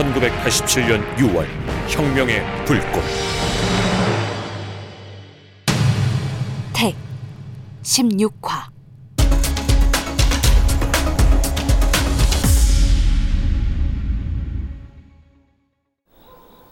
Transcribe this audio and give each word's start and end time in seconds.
1987년 0.00 1.16
6월 1.16 1.46
혁명의 1.88 2.42
불꽃 2.64 3.02
택 6.72 6.96
16화 7.82 8.70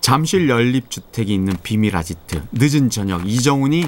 잠실 0.00 0.48
연립주택이 0.48 1.34
있는 1.34 1.54
비밀 1.62 1.96
아지트 1.96 2.42
늦은 2.52 2.88
저녁 2.88 3.28
이정훈이 3.28 3.84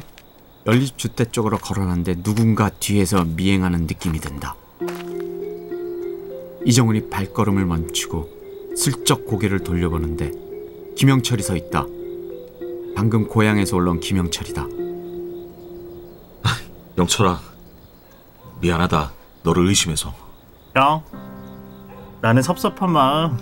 연립주택 0.67 1.33
쪽으로 1.33 1.57
걸어가는데 1.57 2.23
누군가 2.23 2.69
뒤에서 2.69 3.25
미행하는 3.25 3.87
느낌이 3.87 4.21
든다. 4.21 4.55
이정훈이 6.67 7.09
발걸음을 7.09 7.65
멈추고 7.65 8.40
슬쩍 8.77 9.27
고개를 9.27 9.65
돌려보는데 9.65 10.33
김영철이 10.97 11.43
서 11.43 11.57
있다. 11.57 11.87
방금 12.97 13.27
고향에서 13.29 13.77
올라온 13.77 14.01
김영철이다. 14.01 14.67
영철아 16.99 17.41
미안하다 18.61 19.13
너를 19.43 19.67
의심해서 19.67 20.13
형, 20.75 21.03
나는 22.21 22.43
섭섭한 22.43 22.91
마음 22.93 23.37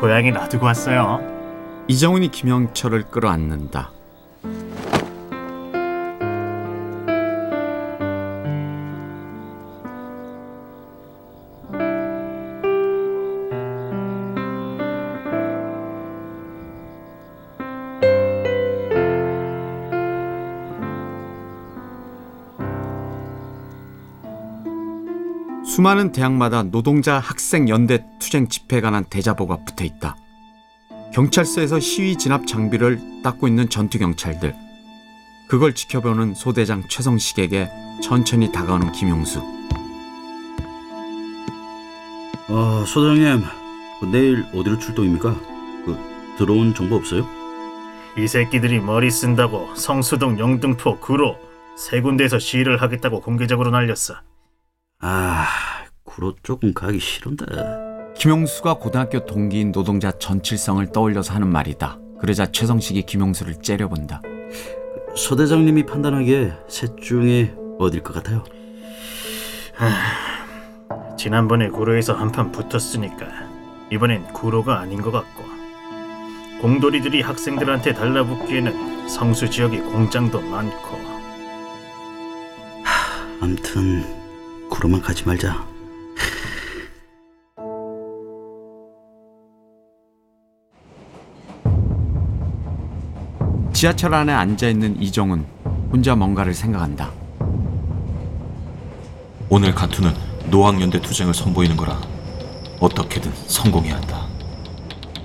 고향에 0.00 0.30
놔두고 0.32 0.66
왔어요. 0.66 1.20
이정훈이 1.88 2.30
김영철을 2.30 3.10
끌어안는다. 3.10 3.92
수많은 25.76 26.10
대학마다 26.10 26.62
노동자 26.62 27.18
학생 27.18 27.68
연대 27.68 28.02
투쟁 28.18 28.48
집회에 28.48 28.80
관한 28.80 29.04
대자보가 29.04 29.58
붙어 29.66 29.84
있다. 29.84 30.16
경찰서에서 31.12 31.80
시위 31.80 32.16
진압 32.16 32.46
장비를 32.46 33.22
닦고 33.22 33.46
있는 33.46 33.68
전투 33.68 33.98
경찰들. 33.98 34.54
그걸 35.50 35.74
지켜보는 35.74 36.32
소대장 36.32 36.88
최성식에게 36.88 37.68
천천히 38.02 38.50
다가오는 38.52 38.90
김용수. 38.92 39.42
아, 42.48 42.84
소장님, 42.86 43.44
그 44.00 44.06
내일 44.06 44.46
어디로 44.54 44.78
출동입니까? 44.78 45.34
그 45.84 45.98
들어온 46.38 46.72
정보 46.72 46.96
없어요? 46.96 47.28
이 48.16 48.26
새끼들이 48.26 48.80
머리 48.80 49.10
쓴다고 49.10 49.74
성수동, 49.74 50.38
영등포, 50.38 51.00
구로 51.00 51.36
세 51.76 52.00
군데에서 52.00 52.38
시위를 52.38 52.80
하겠다고 52.80 53.20
공개적으로 53.20 53.70
날렸어. 53.70 54.14
아, 55.00 55.45
구로 56.16 56.34
쪽은 56.42 56.72
가기 56.72 56.98
싫은데. 56.98 57.44
김용수가 58.16 58.78
고등학교 58.78 59.26
동기인 59.26 59.70
노동자 59.70 60.10
전칠성을 60.10 60.90
떠올려서 60.90 61.34
하는 61.34 61.46
말이다. 61.48 61.98
그러자 62.18 62.46
최성식이 62.46 63.02
김용수를 63.02 63.56
째려본다. 63.56 64.22
소대장님이 65.14 65.84
판단하기에 65.84 66.54
셋 66.68 66.96
중에 67.02 67.54
어딜 67.78 68.02
것 68.02 68.14
같아요? 68.14 68.42
지난번에 71.18 71.68
구로에서 71.68 72.14
한판 72.14 72.50
붙었으니까 72.50 73.26
이번엔 73.92 74.32
구로가 74.32 74.80
아닌 74.80 75.02
것 75.02 75.12
같고 75.12 75.44
공돌이들이 76.62 77.20
학생들한테 77.20 77.92
달라붙기에는 77.92 79.08
성수 79.10 79.50
지역이 79.50 79.80
공장도 79.80 80.40
많고 80.40 80.96
암튼 83.42 84.02
구로만 84.70 85.02
가지 85.02 85.26
말자. 85.26 85.75
지하철 93.76 94.14
안에 94.14 94.32
앉아 94.32 94.70
있는 94.70 95.02
이정은 95.02 95.44
혼자 95.92 96.16
뭔가를 96.16 96.54
생각한다. 96.54 97.12
오늘 99.50 99.74
가투는 99.74 100.14
노학연대 100.46 101.02
투쟁을 101.02 101.34
선보이는 101.34 101.76
거라 101.76 102.00
어떻게든 102.80 103.30
성공해야 103.34 103.96
한다. 103.96 104.28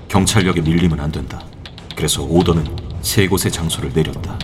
경찰력에 0.10 0.60
밀리면 0.60 1.00
안 1.00 1.14
된다. 1.14 1.42
그래서 1.96 2.24
오더는 2.24 2.66
세 3.02 3.26
곳의 3.26 3.54
장소를 3.54 3.94
내렸다. 3.94 4.38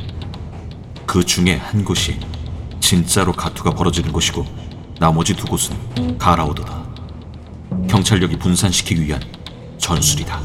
그 1.06 1.26
중에 1.26 1.58
한 1.58 1.84
곳이 1.84 2.18
진짜로 2.80 3.34
가투가 3.34 3.72
벌어지는 3.72 4.14
곳이고 4.14 4.46
나머지 5.02 5.36
두 5.36 5.46
곳은 5.46 6.18
가라오더다. 6.18 6.82
경찰력이 7.90 8.40
분산시키기 8.40 9.06
위한 9.06 9.22
전술이다 9.78 10.40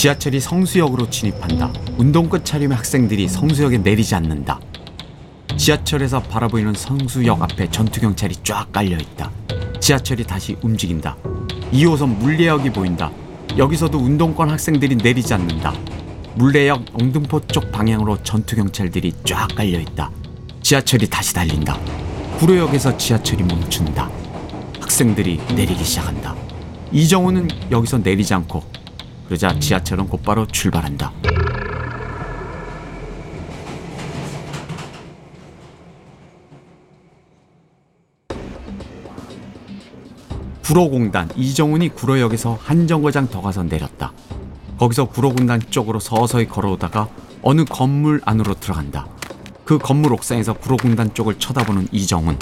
지하철이 0.00 0.40
성수역으로 0.40 1.10
진입한다. 1.10 1.70
운동권 1.98 2.42
차림의 2.42 2.74
학생들이 2.74 3.28
성수역에 3.28 3.76
내리지 3.76 4.14
않는다. 4.14 4.58
지하철에서 5.58 6.22
바라보이는 6.22 6.72
성수역 6.72 7.42
앞에 7.42 7.70
전투경찰이 7.70 8.36
쫙 8.42 8.72
깔려 8.72 8.96
있다. 8.96 9.30
지하철이 9.78 10.24
다시 10.24 10.56
움직인다. 10.62 11.18
2호선 11.70 12.16
물레역이 12.16 12.70
보인다. 12.70 13.10
여기서도 13.58 13.98
운동권 13.98 14.48
학생들이 14.48 14.96
내리지 14.96 15.34
않는다. 15.34 15.74
물레역 16.34 16.98
영등포 16.98 17.48
쪽 17.48 17.70
방향으로 17.70 18.22
전투경찰들이 18.22 19.12
쫙 19.24 19.48
깔려 19.54 19.78
있다. 19.80 20.10
지하철이 20.62 21.10
다시 21.10 21.34
달린다. 21.34 21.78
구로역에서 22.38 22.96
지하철이 22.96 23.42
멈춘다. 23.42 24.10
학생들이 24.80 25.42
내리기 25.54 25.84
시작한다. 25.84 26.34
이정우는 26.90 27.48
여기서 27.70 27.98
내리지 27.98 28.32
않고 28.32 28.79
그러자 29.30 29.56
지하철은 29.60 30.08
곧바로 30.08 30.44
출발한다. 30.44 31.12
구로공단 40.64 41.30
이정훈이 41.36 41.90
구로역에서 41.90 42.58
한 42.60 42.88
정거장 42.88 43.28
더 43.28 43.40
가서 43.40 43.62
내렸다. 43.62 44.12
거기서 44.80 45.04
구로공단 45.04 45.60
쪽으로 45.70 46.00
서서히 46.00 46.48
걸어오다가 46.48 47.08
어느 47.42 47.64
건물 47.64 48.20
안으로 48.24 48.54
들어간다. 48.54 49.06
그 49.64 49.78
건물 49.78 50.12
옥상에서 50.14 50.54
구로공단 50.54 51.14
쪽을 51.14 51.38
쳐다보는 51.38 51.86
이정훈. 51.92 52.36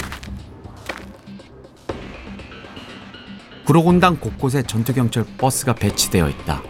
구로공단 3.67 4.19
곳곳에 4.19 4.63
전투경찰 4.63 5.23
버스가 5.37 5.75
배치되어 5.75 6.27
있다. 6.27 6.63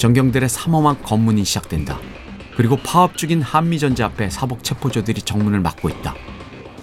전경들의 0.00 0.48
삼엄한 0.48 1.02
검문이 1.02 1.44
시작된다. 1.44 1.98
그리고 2.56 2.78
파업 2.78 3.18
중인 3.18 3.42
한미전자 3.42 4.06
앞에 4.06 4.30
사복 4.30 4.64
체포조들이 4.64 5.20
정문을 5.20 5.60
막고 5.60 5.90
있다. 5.90 6.14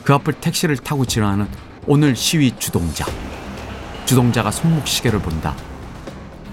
그 0.03 0.13
앞을 0.13 0.33
택시를 0.33 0.77
타고 0.77 1.03
지나가는 1.03 1.47
오늘 1.87 2.15
시위 2.15 2.55
주동자. 2.59 3.07
주동자가 4.05 4.51
손목시계를 4.51 5.19
본다. 5.19 5.55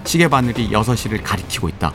시계 0.05 0.27
바늘이 0.27 0.71
6시를 0.71 1.21
가리키고 1.23 1.69
있다. 1.69 1.93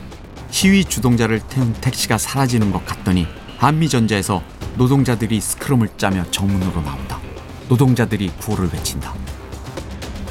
시위 0.51 0.85
주동자를 0.85 1.41
태운 1.49 1.73
택시가 1.73 2.17
사라지는 2.17 2.71
것 2.71 2.85
같더니 2.85 3.27
한미전자에서 3.57 4.41
노동자들이 4.77 5.41
스크럼을 5.41 5.89
짜며 5.97 6.23
정문으로 6.31 6.81
나온다. 6.81 7.19
노동자들이 7.67 8.29
구호를 8.39 8.69
외친다. 8.71 9.13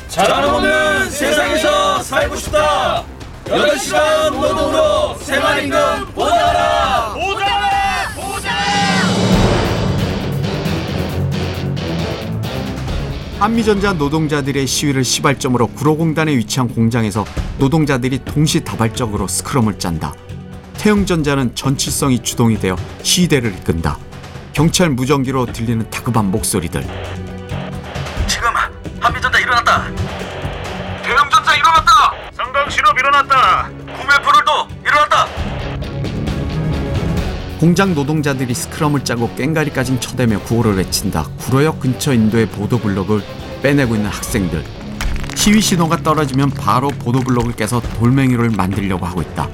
자랑 0.08 0.54
없는 0.54 1.10
세상에서 1.10 2.02
살고 2.02 2.36
싶다. 2.36 3.04
8시간 3.50 4.30
노동으로 4.30 5.18
생활임금 5.18 5.78
보장하라. 6.14 7.14
보장하라. 7.14 7.70
한미전자 13.40 13.94
노동자들의 13.94 14.66
시위를 14.66 15.02
시발점으로 15.02 15.68
구로공단에 15.68 16.36
위치한 16.36 16.68
공장에서 16.68 17.24
노동자들이 17.58 18.20
동시다발적으로 18.24 19.26
스크럼을 19.26 19.78
짠다. 19.78 20.14
태영전자는 20.74 21.54
전치성이 21.54 22.20
주동이 22.22 22.60
되어 22.60 22.76
시위대를 23.02 23.52
이끈다. 23.54 23.98
경찰 24.52 24.90
무전기로 24.90 25.46
들리는 25.46 25.88
다급한 25.90 26.30
목소리들. 26.30 26.84
공장 37.60 37.94
노동자들이 37.94 38.54
스크럼을 38.54 39.04
짜고 39.04 39.28
꽹가리까지 39.36 40.00
쳐대며 40.00 40.40
구호를 40.44 40.78
외친다. 40.78 41.24
구로역 41.40 41.78
근처 41.78 42.14
인도의 42.14 42.46
보도블록을 42.46 43.22
빼내고 43.60 43.96
있는 43.96 44.08
학생들. 44.08 44.64
시위 45.34 45.60
신호가 45.60 45.98
떨어지면 45.98 46.52
바로 46.52 46.88
보도블록을 46.88 47.52
깨서 47.56 47.82
돌멩이를 47.98 48.48
만들려고 48.48 49.04
하고 49.04 49.20
있다. 49.20 49.50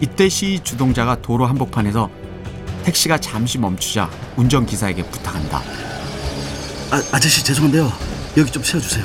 이때 0.00 0.28
시위 0.28 0.60
주동자가 0.60 1.20
도로 1.20 1.46
한복판에서 1.46 2.08
택시가 2.84 3.18
잠시 3.18 3.58
멈추자 3.58 4.08
운전기사에게 4.36 5.02
부탁한다. 5.10 5.58
아, 6.92 7.02
아저씨 7.10 7.42
죄송한데요. 7.42 7.92
여기 8.36 8.52
좀 8.52 8.62
세워주세요. 8.62 9.04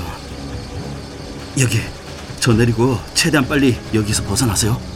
여기 1.59 1.79
저 2.39 2.53
내리고 2.53 2.99
최대한 3.15 3.47
빨리 3.47 3.75
여기서 3.95 4.25
벗어나세요. 4.25 4.94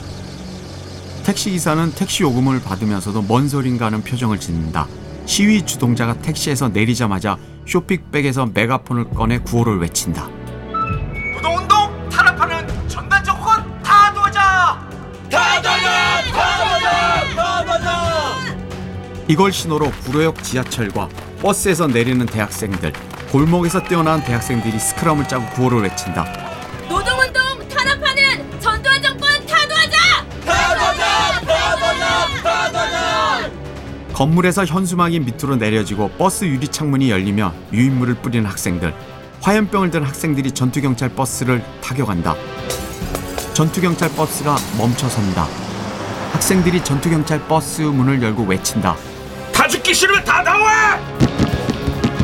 택시 1.30 1.52
기사는 1.52 1.92
택시 1.92 2.24
요금을 2.24 2.60
받으면서도 2.60 3.22
뭔 3.22 3.48
소린가 3.48 3.86
하는 3.86 4.02
표정을 4.02 4.40
짓는다. 4.40 4.88
시위 5.28 5.64
주동자가 5.64 6.16
택시에서 6.24 6.70
내리자마자 6.70 7.38
쇼핑백에서 7.68 8.48
메가폰을 8.52 9.12
꺼내 9.12 9.38
구호를 9.38 9.78
외친다. 9.78 10.28
노동운동 11.36 12.10
탄압하는 12.10 12.68
전단 12.88 13.24
정권! 13.24 13.64
다 13.84 14.12
도와자! 14.12 14.90
다 15.30 15.62
도와자! 15.62 15.80
이걸 19.28 19.52
신호로 19.52 19.92
구로역 20.06 20.42
지하철과 20.44 21.10
버스에서 21.44 21.86
내리는 21.86 22.26
대학생들, 22.26 22.92
골목에서 23.32 23.84
뛰어나온 23.84 24.24
대학생들이 24.24 24.80
스크럼을 24.80 25.28
짜고 25.28 25.48
구호를 25.52 25.84
외친다. 25.84 26.49
건물에서 34.20 34.66
현수막이 34.66 35.22
밑으로 35.22 35.56
내려지고 35.56 36.10
버스 36.18 36.44
유리 36.44 36.68
창문이 36.68 37.10
열리며 37.10 37.54
유인물을 37.72 38.16
뿌리는 38.16 38.46
학생들, 38.46 38.94
화염병을 39.40 39.92
든 39.92 40.04
학생들이 40.04 40.52
전투경찰 40.52 41.16
버스를 41.16 41.64
타격한다. 41.80 42.36
전투경찰 43.54 44.10
버스가 44.18 44.58
멈춰선다. 44.78 45.48
학생들이 46.34 46.84
전투경찰 46.84 47.48
버스 47.48 47.82
문을 47.82 48.22
열고 48.22 48.44
외친다. 48.44 48.98
다 49.54 49.66
죽기 49.66 49.94
싫으면 49.94 50.22
다 50.26 50.44
나와! 50.44 51.00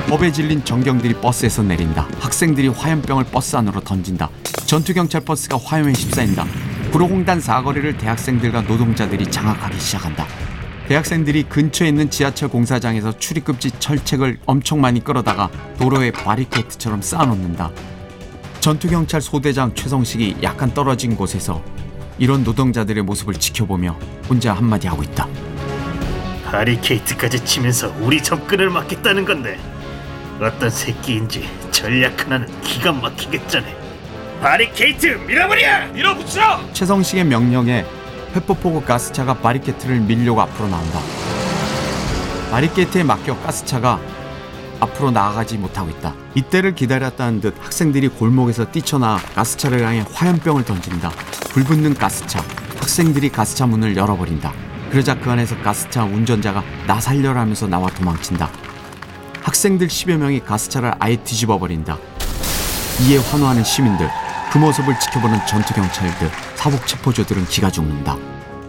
겁에 0.10 0.34
질린 0.33 0.65
전경들이 0.66 1.13
버스에서 1.21 1.63
내린다. 1.63 2.09
학생들이 2.19 2.68
화염병을 2.68 3.24
버스 3.31 3.56
안으로 3.56 3.80
던진다. 3.80 4.30
전투경찰 4.65 5.21
버스가 5.21 5.57
화염에 5.63 5.94
휩싸인다. 5.94 6.45
구로공단 6.92 7.39
사거리를 7.39 7.97
대학생들과 7.97 8.63
노동자들이 8.63 9.31
장악하기 9.31 9.80
시작한다. 9.80 10.27
대학생들이 10.88 11.44
근처에 11.44 11.88
있는 11.88 12.12
지하철 12.12 12.48
공사장에서 12.50 13.18
출입금지 13.18 13.72
철책을 13.80 14.38
엄청 14.46 14.82
많이 14.82 15.04
끌어다가 15.04 15.50
도로에 15.80 16.12
바리케이트처럼 16.12 17.02
쌓아놓는다. 17.02 17.72
전투경찰 18.60 19.22
소대장 19.22 19.74
최성식이 19.74 20.38
약간 20.44 20.72
떨어진 20.74 21.16
곳에서 21.16 21.64
이런 22.20 22.44
노동자들의 22.44 23.04
모습을 23.04 23.34
지켜보며 23.34 23.98
혼자 24.30 24.54
한마디 24.54 24.88
하고 24.88 25.02
있다. 25.02 25.28
바리케이트까지 26.46 27.44
치면서 27.44 27.94
우리 28.00 28.22
접근을 28.22 28.70
막겠다는 28.70 29.26
건데 29.26 29.60
어떤 30.40 30.70
새끼인지 30.70 31.48
전략 31.72 32.26
하나는 32.26 32.48
기가 32.62 32.92
막히겠잖아. 32.92 33.66
바리케이트 34.40 35.08
밀어버려! 35.26 35.88
밀어붙여! 35.94 36.70
최성식의 36.74 37.26
명령에 37.26 37.86
회포포구 38.36 38.82
가스차가 38.82 39.36
바리케이트를 39.36 40.02
밀려고 40.02 40.42
앞으로 40.42 40.68
나온다. 40.68 41.00
바리케이트에 42.52 43.04
막혀 43.04 43.38
가스차가 43.40 44.00
앞으로 44.82 45.12
나아가지 45.12 45.58
못하고 45.58 45.90
있다. 45.90 46.14
이때를 46.36 46.76
기다렸다는 46.76 47.40
듯 47.40 47.56
학생들이 47.62 48.10
골목에서 48.10 48.70
뛰쳐나와 48.72 49.18
가스차를 49.18 49.86
향해 49.86 50.04
화염병을 50.12 50.66
던진다. 50.66 51.12
불붙는 51.52 51.94
가스차. 51.94 52.44
학생들이 52.78 53.30
가스차 53.30 53.66
문을 53.66 53.96
열어버린다. 53.96 54.52
그러자 54.92 55.18
그 55.18 55.31
안에서 55.31 55.58
가스차 55.62 56.04
운전자가 56.04 56.62
나 56.88 57.00
살려라면서 57.00 57.68
나와 57.68 57.88
도망친다. 57.88 58.50
학생들 59.42 59.88
10여 59.88 60.18
명이 60.18 60.42
가스차를 60.42 60.94
아예 61.00 61.16
뒤집어 61.16 61.58
버린다. 61.58 61.98
이에 63.08 63.18
환호하는 63.18 63.64
시민들, 63.64 64.10
그 64.52 64.58
모습을 64.58 65.00
지켜보는 65.00 65.46
전투경찰들, 65.48 66.30
사복 66.66 66.88
체포조들은 66.88 67.46
기가 67.46 67.70
죽는다. 67.70 68.18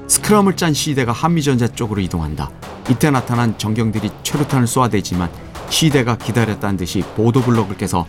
스크럼을 0.07 0.55
짠 0.55 0.75
시대가 0.75 1.13
한미전자 1.13 1.67
쪽으로 1.67 2.03
이동한다. 2.03 2.51
이때 2.91 3.11
나타난 3.11 3.57
정경들이 3.57 4.11
최루탄을 4.23 4.67
쏘아대지만 4.67 5.31
시대가 5.71 6.19
기다렸다는 6.19 6.77
듯이 6.77 7.03
보도블록을 7.17 7.79
깨서 7.79 8.07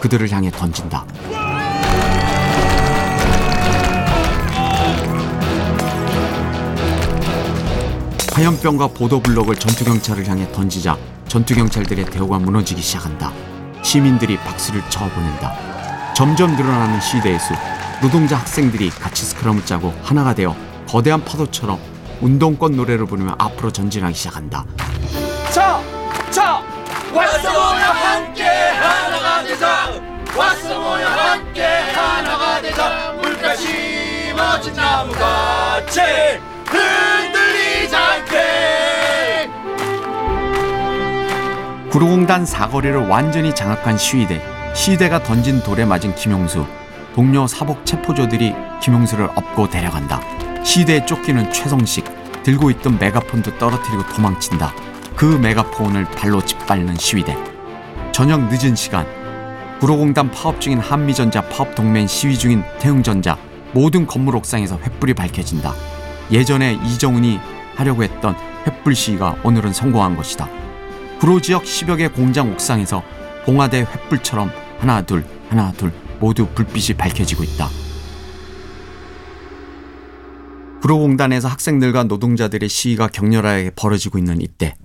그들을 0.00 0.30
향해 0.32 0.50
던진다. 0.50 1.04
화염병과 8.32 8.88
보도블록을 8.94 9.56
전투경찰을 9.56 10.26
향해 10.26 10.50
던지자 10.52 10.96
전투경찰들의 11.28 12.06
대우가 12.06 12.38
무너지기 12.38 12.80
시작한다. 12.80 13.30
시민들이 13.82 14.38
박수를 14.38 14.80
쳐보낸다. 14.88 16.14
점점 16.14 16.56
늘어나는 16.56 16.98
시대의 17.02 17.38
수, 17.38 17.52
노동자 18.00 18.36
학생들이 18.36 18.90
같이 18.90 19.24
스크럼을 19.24 19.64
짜고 19.64 19.92
하나가 20.04 20.32
되어 20.34 20.54
거대한 20.88 21.24
파도처럼 21.24 21.78
운동권 22.20 22.76
노래를 22.76 23.06
부르며 23.06 23.34
앞으로 23.38 23.72
전진하기 23.72 24.14
시작한다. 24.14 24.64
자! 25.52 25.80
자! 26.30 26.62
왔어 27.12 27.52
모여 27.52 27.84
함께 27.84 28.44
하나가 28.44 29.42
되자! 29.42 30.00
왔어 30.36 30.78
모여 30.80 31.06
함께 31.08 31.62
하나가 31.62 32.62
되자! 32.62 33.12
물가 33.20 33.56
심어진 33.56 34.74
나무같이 34.74 36.00
흔들리지 36.66 37.96
않게! 37.96 39.50
구로공단 41.90 42.46
사거리를 42.46 43.08
완전히 43.08 43.54
장악한 43.54 43.98
시위대. 43.98 44.40
시위대가 44.74 45.22
던진 45.22 45.62
돌에 45.62 45.84
맞은 45.84 46.14
김용수. 46.14 46.66
동료 47.14 47.46
사복 47.46 47.84
체포조들이 47.84 48.54
김용수를 48.82 49.28
업고 49.34 49.68
데려간다. 49.68 50.20
시위대에 50.64 51.06
쫓기는 51.06 51.52
최성식. 51.52 52.04
들고 52.42 52.70
있던 52.70 52.98
메가폰도 52.98 53.58
떨어뜨리고 53.58 54.06
도망친다. 54.06 54.72
그 55.16 55.24
메가폰을 55.24 56.04
발로 56.04 56.44
짓밟는 56.44 56.96
시위대. 56.96 57.36
저녁 58.12 58.42
늦은 58.44 58.74
시간. 58.74 59.06
구로공단 59.80 60.30
파업 60.30 60.60
중인 60.60 60.78
한미전자 60.78 61.42
파업 61.48 61.74
동맹 61.74 62.06
시위 62.06 62.38
중인 62.38 62.64
태흥전자 62.80 63.36
모든 63.72 64.06
건물 64.06 64.36
옥상에서 64.36 64.78
횃불이 64.78 65.14
밝혀진다. 65.14 65.72
예전에 66.30 66.74
이정훈이 66.84 67.38
하려고 67.76 68.02
했던 68.02 68.36
횃불 68.64 68.94
시위가 68.94 69.36
오늘은 69.44 69.72
성공한 69.72 70.16
것이다. 70.16 70.48
구로 71.20 71.40
지역 71.40 71.64
10여 71.64 71.98
개 71.98 72.08
공장 72.08 72.50
옥상에서 72.52 73.02
봉화대 73.44 73.84
횃불처럼 73.84 74.50
하나 74.78 75.02
둘 75.02 75.24
하나 75.48 75.72
둘 75.72 75.92
모두 76.20 76.46
불빛이 76.54 76.96
밝혀지고 76.96 77.44
있다. 77.44 77.68
구로공단에서 80.80 81.48
학생들과 81.48 82.04
노동자들의 82.04 82.68
시위가 82.68 83.08
격렬하게 83.08 83.72
벌어지고 83.76 84.18
있는 84.18 84.40
이때 84.40 84.76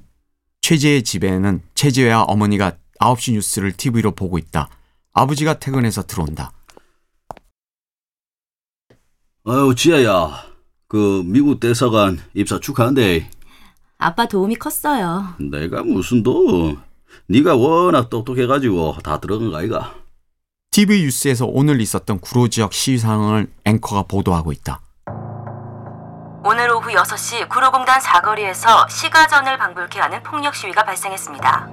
최재의 0.62 1.04
집에는 1.04 1.62
최재와 1.75 2.24
어머니가 2.24 2.74
9시 3.00 3.34
뉴스를 3.34 3.74
TV로 3.74 4.12
보고 4.12 4.38
있다. 4.38 4.70
아버지가 5.13 5.60
퇴근해서 5.60 6.04
들어온다. 6.04 6.52
아유 9.46 9.75
지아야, 9.75 10.46
그 10.88 11.22
미국 11.25 11.60
대사관 11.60 12.18
입사 12.34 12.60
축하한데. 12.60 13.30
아빠 13.98 14.25
도움이 14.25 14.56
컸어요. 14.56 15.36
내가 15.40 15.84
무슨 15.84 16.24
도? 16.24 16.78
네가 17.28 17.56
워낙 17.56 18.10
똑똑해가지고 18.10 18.98
다 19.04 19.20
들어간 19.20 19.52
거 19.52 19.58
아이가? 19.58 19.96
TV 20.74 21.03
뉴스에서 21.03 21.46
오늘 21.46 21.80
있었던 21.82 22.20
구로 22.20 22.48
지역 22.48 22.74
시위 22.74 22.98
상황을 22.98 23.46
앵커가 23.63 24.06
보도하고 24.08 24.51
있다. 24.51 24.82
오늘 26.44 26.72
오후 26.72 26.89
6시 26.89 27.48
구로공단 27.48 28.01
사거리에서 28.01 28.88
시가전을 28.88 29.60
방불케 29.60 30.00
하는 30.00 30.24
폭력 30.24 30.56
시위가 30.56 30.84
발생했습니다. 30.84 31.70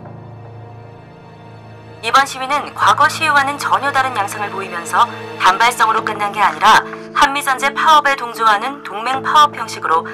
이번 2.05 2.27
시위는 2.27 2.75
과거 2.75 3.09
시위와는 3.09 3.57
전혀 3.57 3.91
다른 3.91 4.15
양상을 4.15 4.51
보이면서 4.51 5.09
단발성으로 5.39 6.05
끝난 6.05 6.31
게 6.31 6.41
아니라 6.41 6.85
한미전제 7.15 7.73
파업에 7.73 8.17
동조하는 8.17 8.83
동맹 8.83 9.23
파업 9.23 9.57
형식으로 9.57 10.07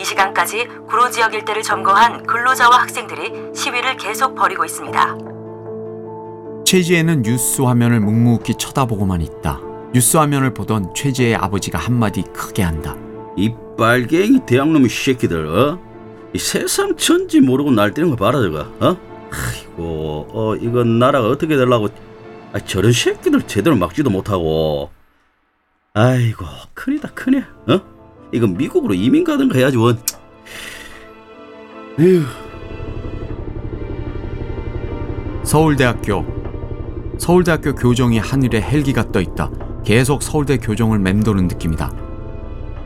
이 0.00 0.04
시간까지 0.04 0.66
구로 0.88 1.08
지역 1.10 1.32
일대를 1.32 1.62
점거한 1.62 2.26
근로자와 2.26 2.80
학생들이 2.80 3.52
시위를 3.54 3.96
계속 3.98 4.34
벌이고 4.34 4.64
있습니다. 4.64 5.31
최지혜는 6.72 7.20
뉴스 7.20 7.60
화면을 7.60 8.00
묵묵히 8.00 8.54
쳐다보고만 8.54 9.20
있다. 9.20 9.60
뉴스 9.92 10.16
화면을 10.16 10.54
보던 10.54 10.94
최지혜의 10.94 11.34
아버지가 11.34 11.78
한마디 11.78 12.22
크게 12.22 12.62
한다. 12.62 12.96
이 13.36 13.52
빨갱이 13.76 14.46
대학놈의 14.46 14.88
새끼들, 14.88 15.48
어? 15.48 15.78
이 16.32 16.38
세상 16.38 16.96
천지 16.96 17.40
모르고 17.40 17.72
날뛰는 17.72 18.08
거 18.08 18.16
봐라 18.16 18.40
저거, 18.40 18.60
어? 18.80 18.96
아이고, 19.30 20.28
어 20.32 20.56
이건 20.56 20.98
나라가 20.98 21.28
어떻게 21.28 21.58
되려고? 21.58 21.88
아, 22.54 22.58
저런 22.60 22.92
새끼들 22.92 23.42
제대로 23.42 23.76
막지도 23.76 24.08
못하고. 24.08 24.88
아이고 25.92 26.46
큰이다 26.72 27.08
큰이. 27.08 27.36
어? 27.68 27.80
이건 28.32 28.56
미국으로 28.56 28.94
이민 28.94 29.24
가든가 29.24 29.58
해야지 29.58 29.76
원. 29.76 30.00
에휴. 32.00 32.22
서울대학교 35.44 36.41
서울대학교 37.22 37.76
교정이 37.76 38.18
하늘에 38.18 38.60
헬기가 38.60 39.12
떠 39.12 39.20
있다. 39.20 39.48
계속 39.84 40.24
서울대 40.24 40.56
교정을 40.56 40.98
맴도는 40.98 41.46
느낌이다. 41.46 41.92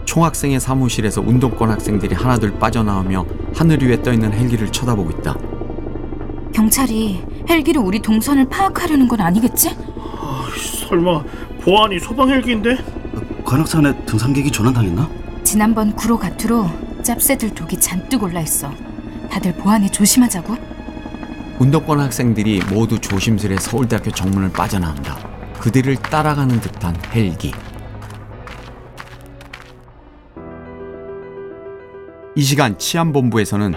총학생의 0.05 0.61
사무실에서 0.61 1.23
운동권 1.23 1.71
학생들이 1.71 2.15
하나둘 2.15 2.59
빠져나오며 2.59 3.25
하늘 3.55 3.83
위에 3.83 4.03
떠 4.03 4.13
있는 4.13 4.35
헬기를 4.35 4.71
쳐다보고 4.71 5.11
있다. 5.13 5.39
경찰이 6.53 7.25
헬기로 7.49 7.81
우리 7.81 7.99
동선을 7.99 8.51
파악하려는 8.51 9.09
건 9.09 9.23
아니겠지? 9.23 9.75
설마 10.87 11.25
보안이 11.63 11.99
소방 11.99 12.29
헬기인데? 12.29 12.77
관악산에 13.43 14.05
등산객이 14.05 14.51
조난당했나? 14.51 15.09
지난번 15.45 15.97
구로 15.97 16.19
가투로 16.19 16.67
짭새들 17.03 17.55
독이 17.55 17.81
잔뜩 17.81 18.23
올라 18.23 18.43
있어. 18.43 18.71
다들 19.31 19.55
보안에 19.55 19.89
조심하자고. 19.89 20.76
운동권 21.59 22.01
학생들이 22.01 22.61
모두 22.71 22.99
조심스레 22.99 23.57
서울대학교 23.57 24.11
정문을 24.11 24.53
빠져나온다. 24.53 25.17
그들을 25.59 25.97
따라가는 25.97 26.61
듯한 26.61 26.95
헬기. 27.15 27.53
이 32.35 32.43
시간 32.43 32.77
치안본부에서는 32.77 33.75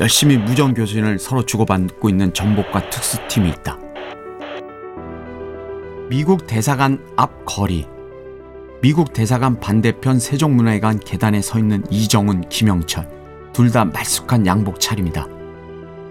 열심히 0.00 0.36
무전 0.36 0.74
교신을 0.74 1.18
서로 1.18 1.44
주고받고 1.44 2.08
있는 2.08 2.32
정복과 2.32 2.88
특수팀이 2.90 3.48
있다. 3.50 3.78
미국 6.08 6.46
대사관 6.46 7.04
앞 7.16 7.44
거리. 7.44 7.86
미국 8.80 9.12
대사관 9.12 9.58
반대편 9.58 10.20
세종문화회관 10.20 11.00
계단에 11.00 11.40
서 11.42 11.58
있는 11.58 11.82
이정훈, 11.90 12.48
김영철. 12.48 13.08
둘 13.52 13.70
다 13.70 13.84
말쑥한 13.84 14.46
양복 14.46 14.78
차림이다. 14.80 15.26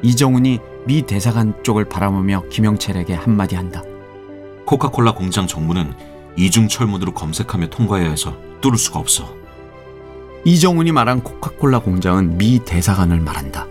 이정훈이 0.03 0.60
미 0.86 1.01
대사관 1.03 1.53
쪽을 1.63 1.86
바라보며 1.86 2.43
김영철에게 2.50 3.13
한마디 3.13 3.55
한다. 3.55 3.84
코카콜라 4.65 5.13
공장 5.13 5.48
정문은 5.48 5.93
이중 6.38 6.67
철문으로 6.67 7.13
검색하며 7.13 7.67
통과해야 7.70 8.10
해서 8.10 8.36
뚫을 8.62 8.77
수가 8.77 9.00
없어. 9.00 9.34
이정훈이 10.46 10.91
말한 10.91 11.22
코카콜라 11.24 11.79
공장은 11.79 12.38
미 12.38 12.60
대사관을 12.65 13.20
말한다. 13.20 13.67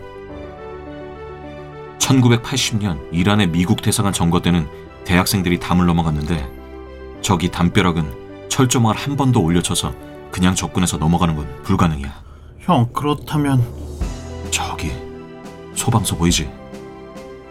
1980년 1.99 2.99
이란의 3.13 3.49
미국 3.49 3.83
대사관 3.83 4.13
점거 4.13 4.41
때는 4.41 4.67
대학생들이 5.05 5.59
담을 5.59 5.87
넘어갔는데 5.87 6.49
저기 7.23 7.51
담벼락은 7.51 8.49
철조망을 8.49 8.97
한 8.97 9.17
번 9.17 9.33
더 9.33 9.41
올려쳐서 9.41 9.95
그냥 10.31 10.55
접근해서 10.55 10.97
넘어가는 10.97 11.35
건 11.37 11.47
불가능이야. 11.65 12.13
형 12.61 12.89
그렇다면 12.93 13.65
저기 14.51 14.93
소방서 15.81 16.15
보이지? 16.17 16.51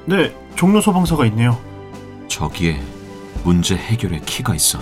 네 0.05 0.31
종로 0.55 0.81
소방서가 0.81 1.25
있네요. 1.27 1.59
저기에 2.27 2.79
문제 3.43 3.75
해결의 3.75 4.21
키가 4.21 4.53
있어. 4.53 4.79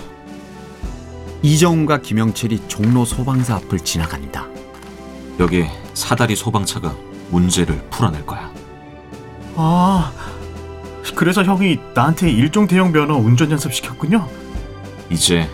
이정훈과 1.40 2.02
김영철이 2.02 2.68
종로 2.68 3.06
소방서 3.06 3.54
앞을 3.56 3.80
지나간다. 3.80 4.46
여기 5.40 5.64
사다리 5.94 6.36
소방차가 6.36 6.94
문제를 7.30 7.80
풀어낼 7.88 8.26
거야. 8.26 8.52
아 9.56 10.12
그래서 11.14 11.42
형이 11.42 11.78
나한테 11.94 12.30
일종 12.30 12.66
대형 12.66 12.92
면허 12.92 13.14
운전 13.14 13.50
연습 13.50 13.72
시켰군요. 13.72 14.28
이제 15.08 15.48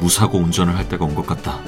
무사고 0.00 0.38
운전을 0.38 0.74
할 0.78 0.88
때가 0.88 1.04
온 1.04 1.14
것 1.14 1.26
같다. 1.26 1.60